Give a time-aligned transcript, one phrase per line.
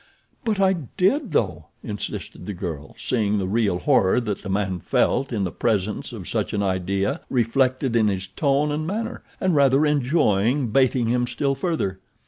[0.43, 5.31] "But I did, though," insisted the girl, seeing the real horror that the man felt
[5.31, 9.85] in the presence of such an idea reflected in his tone and manner, and rather
[9.85, 11.99] enjoying baiting him still further.